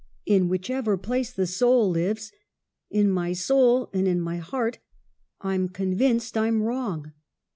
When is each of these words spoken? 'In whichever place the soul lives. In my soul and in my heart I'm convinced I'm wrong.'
'In 0.35 0.49
whichever 0.49 0.97
place 0.97 1.31
the 1.31 1.45
soul 1.45 1.87
lives. 1.91 2.31
In 2.89 3.11
my 3.11 3.33
soul 3.33 3.91
and 3.93 4.07
in 4.07 4.19
my 4.19 4.37
heart 4.37 4.79
I'm 5.41 5.69
convinced 5.69 6.35
I'm 6.35 6.63
wrong.' 6.63 7.11